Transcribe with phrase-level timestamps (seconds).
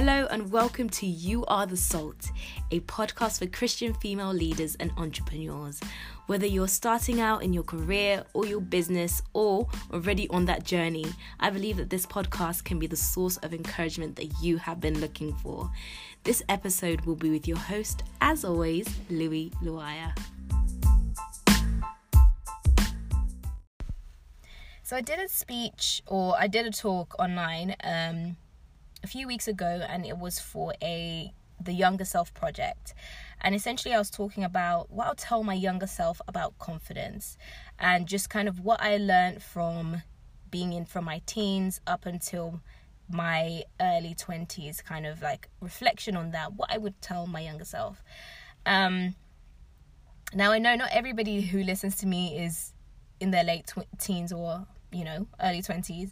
[0.00, 2.30] Hello and welcome to You Are the Salt,
[2.70, 5.80] a podcast for Christian female leaders and entrepreneurs.
[6.26, 11.04] Whether you're starting out in your career or your business or already on that journey,
[11.40, 15.00] I believe that this podcast can be the source of encouragement that you have been
[15.00, 15.68] looking for.
[16.22, 20.16] This episode will be with your host, as always, Louis Luaya.
[24.84, 28.36] So I did a speech or I did a talk online um,
[29.02, 32.94] a few weeks ago, and it was for a the younger self project.
[33.40, 37.36] And essentially, I was talking about what I'll tell my younger self about confidence
[37.78, 40.02] and just kind of what I learned from
[40.50, 42.60] being in from my teens up until
[43.10, 47.64] my early 20s, kind of like reflection on that, what I would tell my younger
[47.64, 48.02] self.
[48.66, 49.14] Um,
[50.34, 52.72] now, I know not everybody who listens to me is
[53.20, 56.10] in their late tw- teens or, you know, early 20s.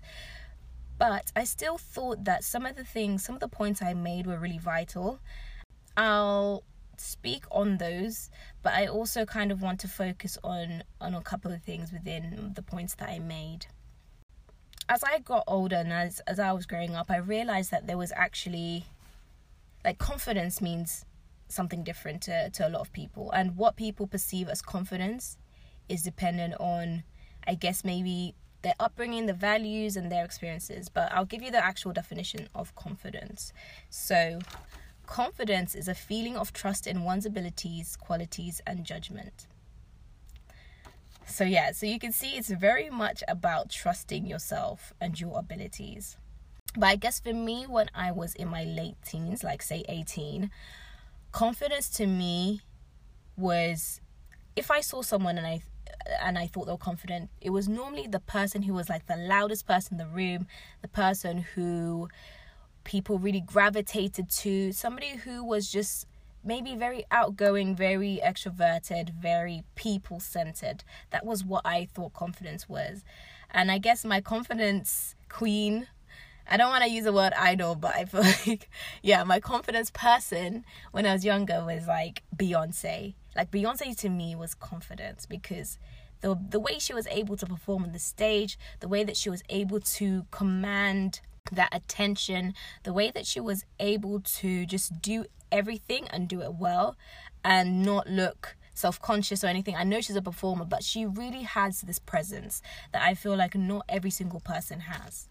[0.98, 4.26] But I still thought that some of the things, some of the points I made
[4.26, 5.20] were really vital.
[5.96, 6.62] I'll
[6.96, 8.30] speak on those,
[8.62, 12.52] but I also kind of want to focus on on a couple of things within
[12.54, 13.66] the points that I made.
[14.88, 17.98] As I got older and as as I was growing up, I realized that there
[17.98, 18.84] was actually
[19.84, 21.04] like confidence means
[21.48, 23.30] something different to, to a lot of people.
[23.30, 25.38] And what people perceive as confidence
[25.88, 27.04] is dependent on
[27.46, 28.34] I guess maybe
[28.66, 30.88] their upbringing, the values, and their experiences.
[30.88, 33.52] But I'll give you the actual definition of confidence.
[33.90, 34.40] So,
[35.06, 39.46] confidence is a feeling of trust in one's abilities, qualities, and judgment.
[41.26, 46.16] So, yeah, so you can see it's very much about trusting yourself and your abilities.
[46.76, 50.50] But I guess for me, when I was in my late teens, like say 18,
[51.30, 52.62] confidence to me
[53.36, 54.00] was
[54.56, 55.60] if I saw someone and I
[56.22, 59.16] and I thought they were confident, it was normally the person who was like the
[59.16, 60.46] loudest person in the room,
[60.82, 62.08] the person who
[62.84, 66.06] people really gravitated to, somebody who was just
[66.44, 70.84] maybe very outgoing, very extroverted, very people centered.
[71.10, 73.02] That was what I thought confidence was.
[73.50, 75.88] And I guess my confidence queen,
[76.48, 78.70] I don't want to use the word idol, but I feel like,
[79.02, 83.14] yeah, my confidence person when I was younger was like Beyonce.
[83.36, 85.78] Like Beyonce to me was confidence because
[86.20, 89.30] the the way she was able to perform on the stage, the way that she
[89.30, 91.20] was able to command
[91.52, 96.54] that attention, the way that she was able to just do everything and do it
[96.54, 96.96] well
[97.44, 99.76] and not look self-conscious or anything.
[99.76, 102.60] I know she's a performer, but she really has this presence
[102.92, 105.28] that I feel like not every single person has.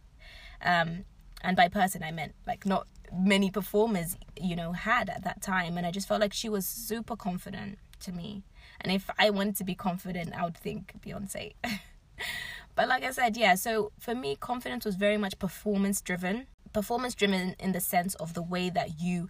[0.62, 1.06] Um,
[1.42, 5.78] and by person I meant like not many performers, you know, had at that time.
[5.78, 8.44] And I just felt like she was super confident to me.
[8.82, 11.54] And if I wanted to be confident, I would think Beyonce.
[12.76, 16.48] but like I said, yeah, so for me, confidence was very much performance driven.
[16.74, 19.30] Performance driven in the sense of the way that you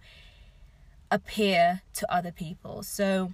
[1.10, 2.82] appear to other people.
[2.82, 3.32] So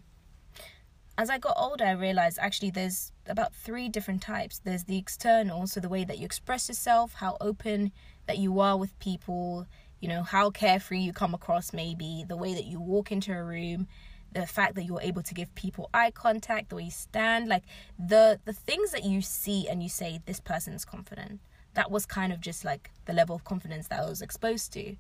[1.19, 4.59] as I got older, I realized actually there's about three different types.
[4.59, 7.93] There's the external, so the way that you express yourself, how open
[8.26, 9.66] that you are with people,
[10.00, 13.43] you know, how carefree you come across, maybe, the way that you walk into a
[13.43, 13.87] room,
[14.32, 17.65] the fact that you're able to give people eye contact, the way you stand, like
[17.98, 21.41] the the things that you see and you say this person is confident.
[21.75, 24.97] That was kind of just like the level of confidence that I was exposed to.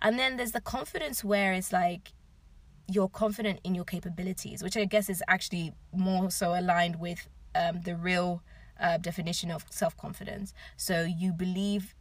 [0.00, 2.12] And then there's the confidence where it's like
[2.86, 7.80] you're confident in your capabilities, which I guess is actually more so aligned with um,
[7.82, 8.42] the real
[8.80, 10.52] uh, definition of self confidence.
[10.76, 11.94] So you believe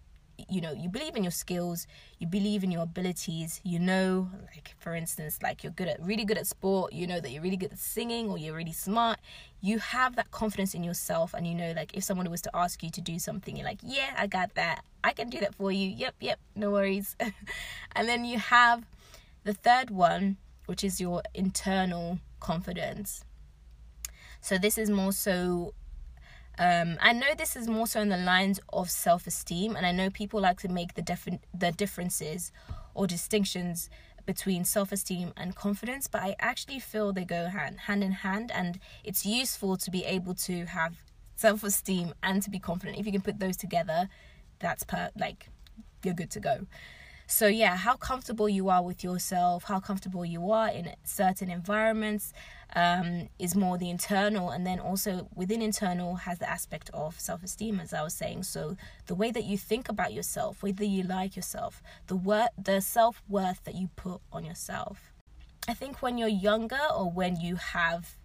[0.50, 1.86] you know you believe in your skills
[2.20, 6.26] you believe in your abilities you know like for instance like you're good at really
[6.26, 9.20] good at sport you know that you're really good at singing or you're really smart
[9.62, 12.82] you have that confidence in yourself and you know like if someone was to ask
[12.84, 14.84] you to do something you're like yeah i got that.
[15.04, 15.90] I can do that for you.
[15.90, 17.16] Yep yep no worries.
[17.96, 18.86] And then you have
[19.44, 23.26] the third one which is your internal confidence.
[24.42, 25.74] So this is more so
[26.58, 30.10] um, I know this is more so in the lines of self-esteem, and I know
[30.10, 32.52] people like to make the different the differences
[32.94, 33.90] or distinctions
[34.26, 38.80] between self-esteem and confidence, but I actually feel they go hand hand in hand, and
[39.04, 40.96] it's useful to be able to have
[41.36, 43.00] self-esteem and to be confident.
[43.00, 44.08] If you can put those together,
[44.60, 45.50] that's per like
[46.04, 46.68] you're good to go.
[47.26, 52.34] So, yeah, how comfortable you are with yourself, how comfortable you are in certain environments
[52.76, 54.50] um, is more the internal.
[54.50, 58.44] And then also within internal has the aspect of self esteem, as I was saying.
[58.44, 58.76] So,
[59.08, 63.22] the way that you think about yourself, whether you like yourself, the, wor- the self
[63.30, 65.14] worth that you put on yourself.
[65.68, 68.18] I think when you're younger or when you have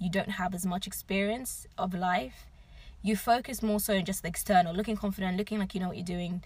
[0.00, 2.46] you don't have as much experience of life,
[3.02, 5.96] you focus more so on just the external, looking confident, looking like you know what
[5.96, 6.42] you're doing,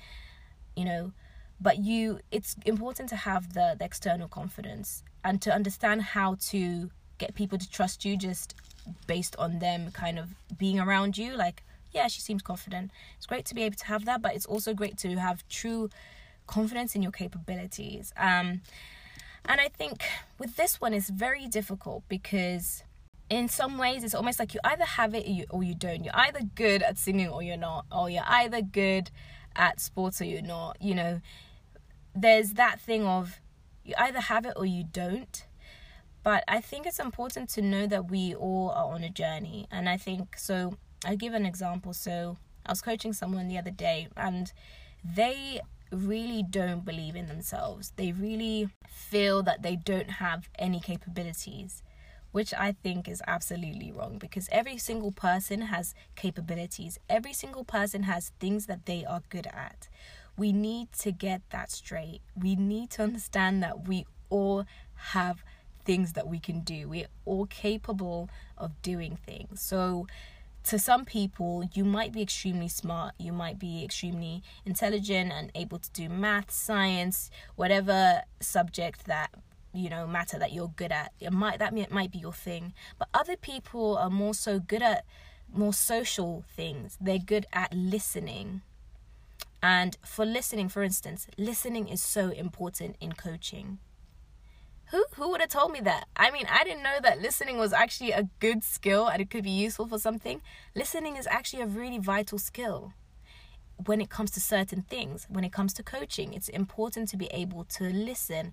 [0.76, 1.12] you know,
[1.60, 6.90] but you it's important to have the, the external confidence and to understand how to
[7.18, 8.54] get people to trust you just
[9.06, 11.36] based on them kind of being around you.
[11.36, 11.62] Like
[11.92, 12.90] yeah she seems confident.
[13.16, 15.90] It's great to be able to have that but it's also great to have true
[16.46, 18.12] confidence in your capabilities.
[18.16, 18.62] Um
[19.46, 20.02] and i think
[20.38, 22.82] with this one it's very difficult because
[23.30, 26.04] in some ways it's almost like you either have it or you, or you don't.
[26.04, 29.10] You're either good at singing or you're not or you're either good
[29.56, 31.20] at sports or you're not you know
[32.14, 33.40] there's that thing of
[33.84, 35.46] you either have it or you don't.
[36.22, 39.66] But i think it's important to know that we all are on a journey.
[39.70, 40.74] And i think so
[41.04, 41.92] i'll give an example.
[41.92, 42.36] So
[42.66, 44.52] i was coaching someone the other day and
[45.04, 45.60] they
[45.92, 47.92] really don't believe in themselves.
[47.96, 51.82] They really feel that they don't have any capabilities
[52.34, 56.98] which I think is absolutely wrong because every single person has capabilities.
[57.08, 59.88] Every single person has things that they are good at.
[60.36, 62.22] We need to get that straight.
[62.34, 64.64] We need to understand that we all
[65.12, 65.44] have
[65.84, 66.88] things that we can do.
[66.88, 68.28] We're all capable
[68.58, 69.60] of doing things.
[69.60, 70.08] So,
[70.64, 75.78] to some people, you might be extremely smart, you might be extremely intelligent and able
[75.78, 79.30] to do math, science, whatever subject that
[79.74, 81.12] you know matter that you're good at.
[81.20, 82.72] It might that might be your thing.
[82.98, 85.04] But other people are more so good at
[85.52, 86.96] more social things.
[87.00, 88.62] They're good at listening.
[89.62, 93.78] And for listening for instance listening is so important in coaching.
[94.90, 96.06] Who who would have told me that?
[96.16, 99.44] I mean i didn't know that listening was actually a good skill and it could
[99.44, 100.40] be useful for something.
[100.74, 102.92] Listening is actually a really vital skill
[103.86, 107.26] when it comes to certain things when it comes to coaching it's important to be
[107.26, 108.52] able to listen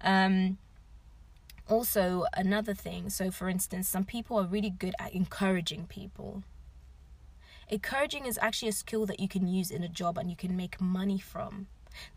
[0.00, 0.58] um,
[1.68, 6.42] also, another thing so, for instance, some people are really good at encouraging people.
[7.68, 10.56] Encouraging is actually a skill that you can use in a job and you can
[10.56, 11.66] make money from.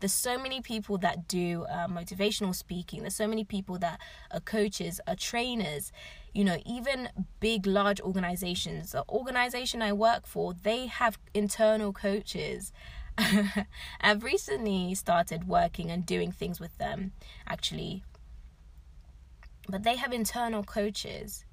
[0.00, 3.00] There's so many people that do uh, motivational speaking.
[3.00, 5.92] There's so many people that are coaches, are trainers.
[6.32, 7.10] You know, even
[7.40, 8.92] big, large organizations.
[8.92, 12.72] The organization I work for, they have internal coaches
[14.00, 17.12] I've recently started working and doing things with them,
[17.46, 18.04] actually.
[19.68, 21.44] But they have internal coaches.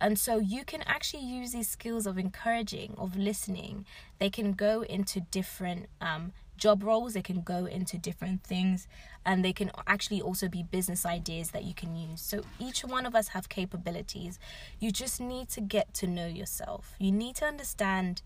[0.00, 3.86] And so you can actually use these skills of encouraging, of listening.
[4.18, 6.32] They can go into different um,
[6.62, 8.86] job roles, they can go into different things,
[9.26, 12.20] and they can actually also be business ideas that you can use.
[12.20, 14.38] So each one of us have capabilities.
[14.78, 16.94] You just need to get to know yourself.
[17.00, 18.22] You need to understand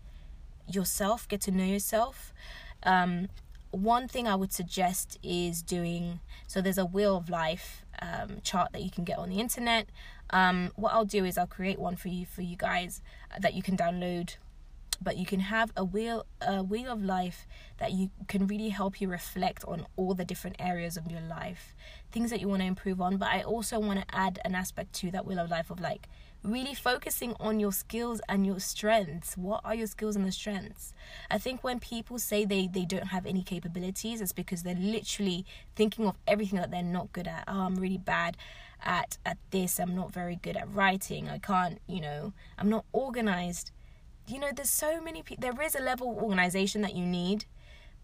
[0.71, 2.31] yourself, get to know yourself.
[2.83, 3.29] Um,
[3.71, 6.61] one thing I would suggest is doing so.
[6.61, 9.87] There's a wheel of life um, chart that you can get on the internet.
[10.29, 13.01] Um, what I'll do is I'll create one for you for you guys
[13.39, 14.35] that you can download.
[15.01, 17.47] But you can have a wheel a wheel of life
[17.77, 21.75] that you can really help you reflect on all the different areas of your life,
[22.11, 23.17] things that you want to improve on.
[23.17, 26.07] But I also want to add an aspect to that wheel of life of like
[26.43, 29.37] really focusing on your skills and your strengths.
[29.37, 30.93] What are your skills and the strengths?
[31.29, 35.45] I think when people say they, they don't have any capabilities, it's because they're literally
[35.75, 37.43] thinking of everything that they're not good at.
[37.47, 38.37] Oh, I'm really bad
[38.83, 39.79] at at this.
[39.79, 41.29] I'm not very good at writing.
[41.29, 43.71] I can't, you know, I'm not organized.
[44.27, 45.41] You know, there's so many people.
[45.41, 47.45] There is a level of organization that you need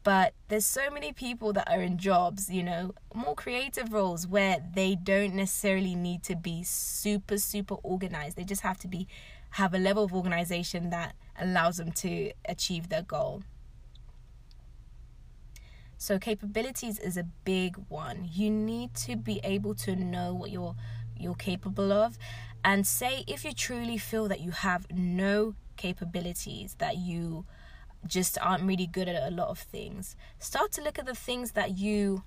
[0.04, 4.58] but there's so many people that are in jobs you know more creative roles where
[4.76, 8.38] they don't necessarily need to be super super organized.
[8.38, 9.08] They just have to be
[9.52, 13.44] have a level of organization that allows them to achieve their goal.
[15.98, 18.28] So capabilities is a big one.
[18.30, 20.76] You need to be able to know what you're
[21.18, 22.18] you're capable of.
[22.66, 27.46] And say if you truly feel that you have no capabilities that you
[28.06, 30.16] just aren't really good at a lot of things.
[30.40, 32.24] Start to look at the things that you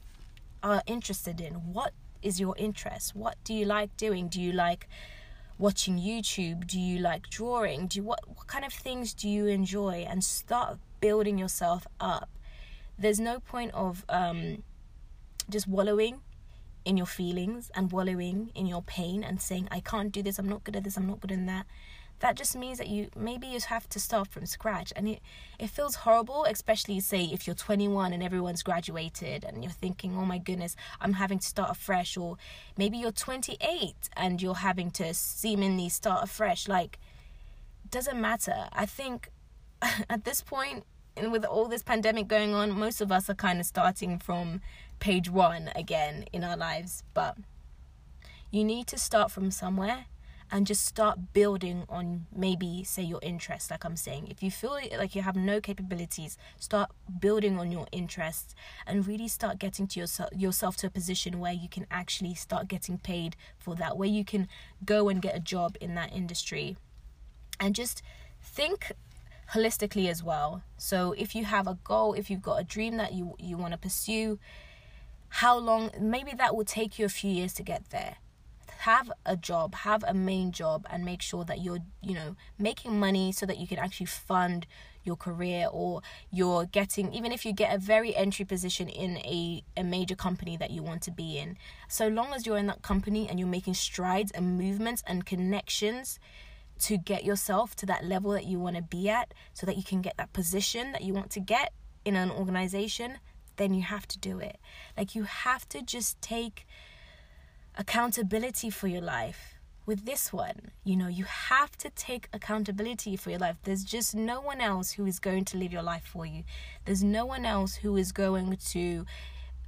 [0.62, 1.54] are interested in.
[1.72, 3.14] What is your interest?
[3.14, 4.28] What do you like doing?
[4.28, 4.88] Do you like
[5.58, 6.66] watching YouTube?
[6.66, 7.86] Do you like drawing?
[7.86, 10.06] Do you, what what kind of things do you enjoy?
[10.08, 12.28] And start building yourself up.
[12.98, 14.62] There's no point of um,
[15.50, 16.20] just wallowing
[16.84, 20.38] in your feelings and wallowing in your pain and saying I can't do this.
[20.38, 20.96] I'm not good at this.
[20.96, 21.66] I'm not good in that
[22.20, 24.92] that just means that you maybe you have to start from scratch.
[24.96, 25.20] And it
[25.58, 30.24] it feels horrible especially say if you're 21 and everyone's graduated and you're thinking oh
[30.24, 32.16] my goodness i'm having to start afresh.
[32.16, 32.36] Or
[32.76, 36.68] maybe you're 28 and you're having to seemingly start afresh.
[36.68, 36.98] Like
[37.90, 38.68] doesn't matter.
[38.72, 39.30] I think
[40.10, 40.84] at this point
[41.16, 44.60] and with all this pandemic going on most of us are kind of starting from
[44.98, 47.02] page 1 again in our lives.
[47.12, 47.36] But
[48.50, 50.06] you need to start from somewhere
[50.50, 54.28] and just start building on maybe say your interests like i'm saying.
[54.28, 58.54] If you feel like you have no capabilities start building on your interests
[58.86, 62.68] and really start getting to yourself yourself to a position where you can actually start
[62.68, 64.48] getting paid for that where you can
[64.84, 66.76] go and get a job in that industry.
[67.58, 68.02] And just
[68.42, 68.92] think
[69.52, 70.62] holistically as well.
[70.76, 73.72] So if you have a goal if you've got a dream that you you want
[73.72, 74.38] to pursue
[75.28, 78.16] how long maybe that will take you a few years to get there
[78.78, 82.98] have a job have a main job and make sure that you're you know making
[82.98, 84.66] money so that you can actually fund
[85.04, 89.62] your career or you're getting even if you get a very entry position in a,
[89.76, 91.56] a major company that you want to be in.
[91.88, 96.18] So long as you're in that company and you're making strides and movements and connections
[96.80, 99.84] to get yourself to that level that you want to be at so that you
[99.84, 101.72] can get that position that you want to get
[102.04, 103.18] in an organization
[103.56, 104.58] then you have to do it.
[104.96, 106.66] Like you have to just take
[107.76, 109.56] accountability for your life
[109.86, 110.72] with this one.
[110.84, 113.56] You know, you have to take accountability for your life.
[113.62, 116.42] There's just no one else who is going to live your life for you.
[116.84, 119.06] There's no one else who is going to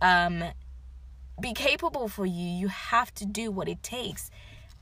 [0.01, 0.45] um,
[1.41, 2.45] be capable for you.
[2.45, 4.31] You have to do what it takes.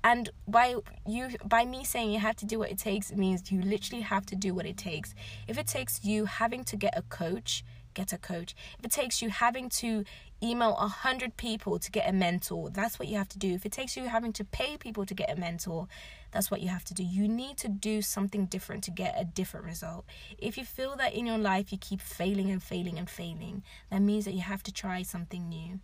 [0.02, 3.60] And by you by me saying you have to do what it takes means you
[3.60, 5.14] literally have to do what it takes.
[5.48, 8.54] If it takes you having to get a coach, get a coach.
[8.78, 10.04] If it takes you having to
[10.42, 13.54] email a hundred people to get a mentor, that's what you have to do.
[13.54, 15.88] If it takes you having to pay people to get a mentor,
[16.32, 17.02] that's what you have to do.
[17.02, 20.04] You need to do something different to get a different result.
[20.38, 24.00] If you feel that in your life you keep failing and failing and failing, that
[24.00, 25.80] means that you have to try something new.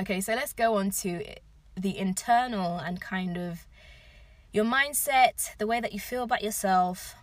[0.00, 1.22] Okay, so let's go on to
[1.76, 3.66] the internal and kind of
[4.52, 7.14] your mindset, the way that you feel about yourself,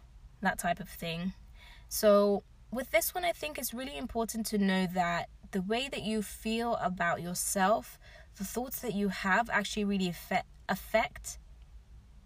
[0.42, 1.34] that type of thing.
[1.88, 6.04] So, with this one, I think it's really important to know that the way that
[6.04, 8.00] you feel about yourself,
[8.38, 11.40] the thoughts that you have actually really affect affect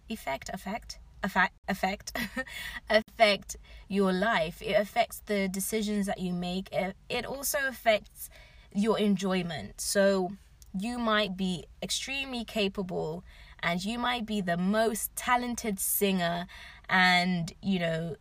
[0.09, 2.17] effect affect affect affect
[2.89, 4.61] affect your life.
[4.61, 6.69] It affects the decisions that you make.
[6.71, 8.29] It, it also affects
[8.73, 9.79] your enjoyment.
[9.79, 10.33] So
[10.77, 13.23] you might be extremely capable
[13.61, 16.47] and you might be the most talented singer
[16.89, 18.15] and you know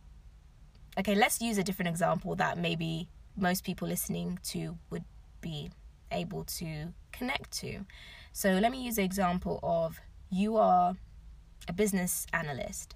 [0.97, 5.03] okay, let's use a different example that maybe most people listening to would
[5.41, 5.71] be
[6.11, 7.85] able to connect to.
[8.31, 9.99] So let me use the example of
[10.29, 10.95] you are
[11.67, 12.95] a business analyst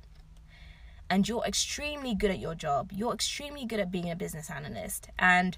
[1.10, 2.92] and you're extremely good at your job.
[2.94, 5.58] You're extremely good at being a business analyst and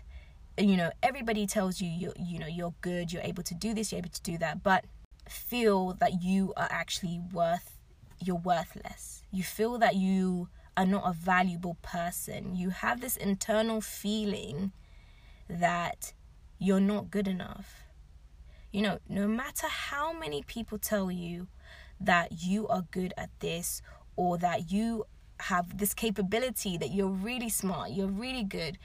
[0.57, 3.91] you know everybody tells you you you know you're good, you're able to do this,
[3.91, 4.85] you're able to do that, but
[5.27, 7.77] feel that you are actually worth
[8.21, 9.23] you're worthless.
[9.31, 12.55] You feel that you are not a valuable person.
[12.55, 14.71] You have this internal feeling
[15.49, 16.13] that
[16.57, 17.83] you're not good enough.
[18.71, 21.47] You know, no matter how many people tell you
[21.99, 23.81] that you are good at this
[24.15, 25.03] or that you
[25.41, 28.77] have this capability, that you're really smart, you're really good,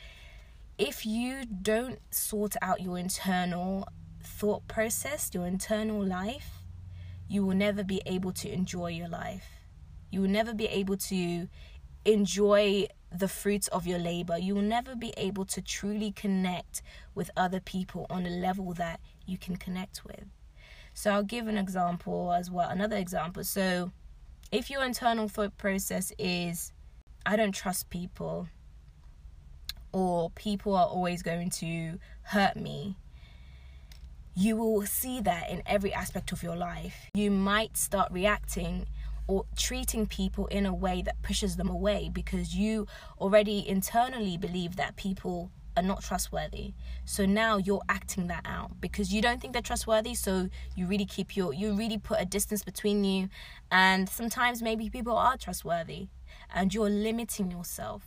[0.76, 3.86] if you don't sort out your internal
[4.20, 6.50] thought process, your internal life,
[7.28, 9.46] you will never be able to enjoy your life.
[10.10, 11.48] You will never be able to
[12.04, 14.36] enjoy the fruits of your labor.
[14.38, 16.82] You will never be able to truly connect
[17.14, 20.24] with other people on a level that you can connect with.
[20.92, 23.44] So I'll give an example as well, another example.
[23.44, 23.92] So
[24.52, 26.72] if your internal thought process is,
[27.26, 28.48] I don't trust people,
[29.92, 32.96] or people are always going to hurt me,
[34.36, 37.10] you will see that in every aspect of your life.
[37.14, 38.86] You might start reacting
[39.26, 42.86] or treating people in a way that pushes them away because you
[43.18, 46.72] already internally believe that people are not trustworthy.
[47.04, 50.14] So now you're acting that out because you don't think they're trustworthy.
[50.14, 53.28] So you really keep your, you really put a distance between you.
[53.70, 56.08] And sometimes maybe people are trustworthy
[56.54, 58.02] and you're limiting yourself.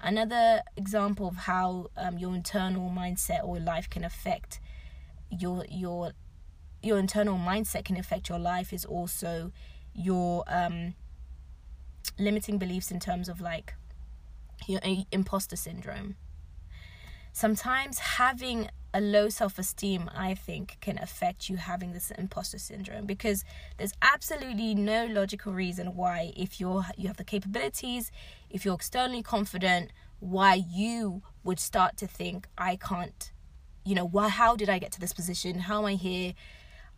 [0.00, 4.60] Another example of how um, your internal mindset or life can affect
[5.30, 6.12] your, your,
[6.82, 9.52] your internal mindset can affect your life is also
[9.96, 10.94] your um,
[12.18, 13.74] limiting beliefs in terms of like
[14.66, 16.16] your imposter syndrome.
[17.32, 23.04] Sometimes having a low self esteem, I think, can affect you having this imposter syndrome
[23.04, 23.44] because
[23.76, 28.10] there's absolutely no logical reason why, if you're you have the capabilities,
[28.48, 33.30] if you're externally confident, why you would start to think, I can't,
[33.84, 34.30] you know, why?
[34.30, 35.58] How did I get to this position?
[35.58, 36.32] How am I here?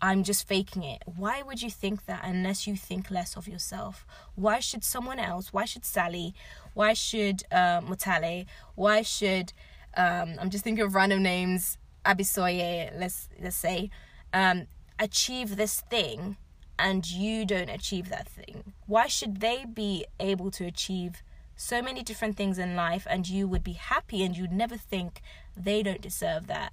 [0.00, 1.02] I'm just faking it.
[1.16, 4.06] Why would you think that unless you think less of yourself?
[4.36, 6.34] Why should someone else, why should Sally,
[6.74, 9.52] why should uh, Mutale, why should,
[9.96, 13.90] um, I'm just thinking of random names, Abisoye, let's, let's say,
[14.32, 14.68] um,
[15.00, 16.36] achieve this thing
[16.78, 18.72] and you don't achieve that thing?
[18.86, 21.24] Why should they be able to achieve
[21.56, 25.22] so many different things in life and you would be happy and you'd never think
[25.56, 26.72] they don't deserve that?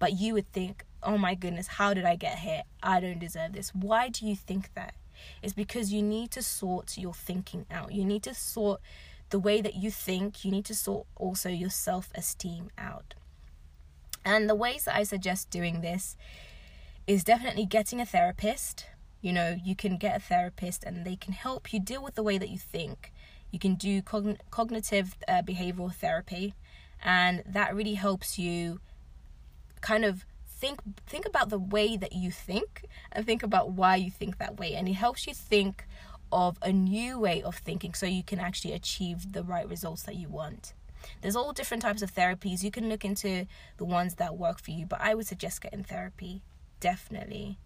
[0.00, 2.64] But you would think, oh my goodness, how did I get here?
[2.82, 3.74] I don't deserve this.
[3.74, 4.94] Why do you think that?
[5.42, 7.92] It's because you need to sort your thinking out.
[7.92, 8.80] You need to sort
[9.30, 10.44] the way that you think.
[10.44, 13.14] You need to sort also your self esteem out.
[14.24, 16.16] And the ways that I suggest doing this
[17.06, 18.86] is definitely getting a therapist.
[19.22, 22.22] You know, you can get a therapist and they can help you deal with the
[22.22, 23.12] way that you think.
[23.52, 26.54] You can do cogn- cognitive uh, behavioral therapy,
[27.02, 28.80] and that really helps you
[29.80, 30.26] kind of
[30.66, 34.58] think think about the way that you think and think about why you think that
[34.58, 35.86] way and it helps you think
[36.32, 40.16] of a new way of thinking so you can actually achieve the right results that
[40.16, 40.74] you want
[41.20, 43.46] there's all different types of therapies you can look into
[43.76, 46.42] the ones that work for you but i would suggest getting therapy
[46.80, 47.58] definitely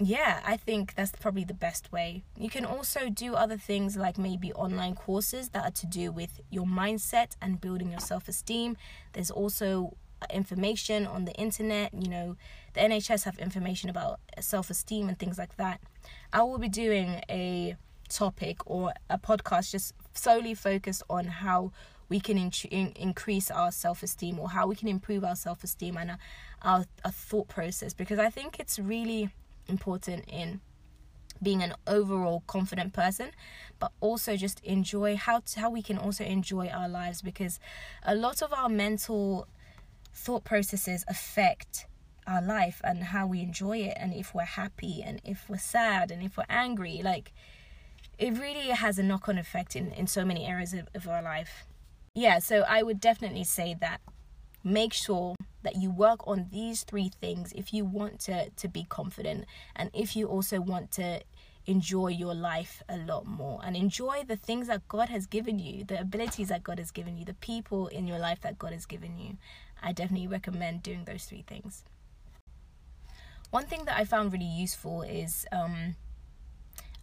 [0.00, 2.24] yeah, I think that's probably the best way.
[2.36, 6.40] You can also do other things like maybe online courses that are to do with
[6.50, 8.76] your mindset and building your self esteem.
[9.12, 9.96] There's also
[10.30, 11.92] information on the internet.
[11.94, 12.36] You know,
[12.74, 15.80] the NHS have information about self esteem and things like that.
[16.32, 17.76] I will be doing a
[18.08, 21.72] topic or a podcast just solely focused on how
[22.08, 25.64] we can in- in- increase our self esteem or how we can improve our self
[25.64, 26.18] esteem and our,
[26.62, 29.30] our, our thought process because I think it's really
[29.66, 30.60] important in
[31.42, 33.30] being an overall confident person
[33.78, 37.58] but also just enjoy how to, how we can also enjoy our lives because
[38.04, 39.48] a lot of our mental
[40.14, 41.86] thought processes affect
[42.26, 46.10] our life and how we enjoy it and if we're happy and if we're sad
[46.10, 47.32] and if we're angry like
[48.18, 51.66] it really has a knock-on effect in, in so many areas of, of our life
[52.14, 54.00] yeah so i would definitely say that
[54.62, 58.86] make sure that you work on these three things if you want to to be
[58.88, 59.44] confident
[59.76, 61.20] and if you also want to
[61.66, 65.84] enjoy your life a lot more and enjoy the things that God has given you,
[65.84, 68.86] the abilities that God has given you, the people in your life that God has
[68.86, 69.36] given you.
[69.84, 71.84] I definitely recommend doing those three things.
[73.50, 75.94] One thing that I found really useful is um,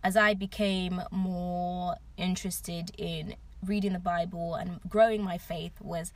[0.03, 6.11] as I became more interested in reading the Bible and growing my faith was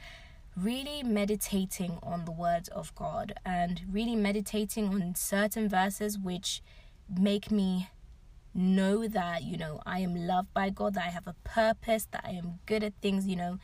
[0.58, 6.62] really meditating on the words of God and really meditating on certain verses which
[7.08, 7.90] make me
[8.54, 12.24] know that you know I am loved by God, that I have a purpose, that
[12.26, 13.60] I am good at things, you know,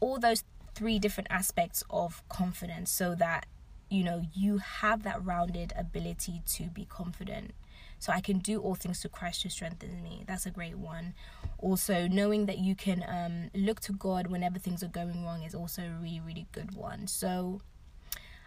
[0.00, 0.44] all those
[0.78, 3.46] three different aspects of confidence so that
[3.90, 7.52] you know you have that rounded ability to be confident.
[8.00, 10.22] So i can do all things to christ who strengthens me.
[10.24, 11.14] That's a great one.
[11.58, 15.54] Also knowing that you can um, look to god whenever things are going wrong is
[15.54, 17.08] also a really really good one.
[17.08, 17.60] So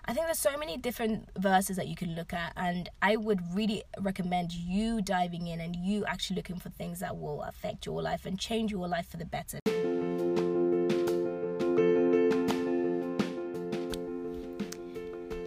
[0.05, 3.39] I think there's so many different verses that you can look at, and I would
[3.53, 8.01] really recommend you diving in and you actually looking for things that will affect your
[8.01, 9.60] life and change your life for the better.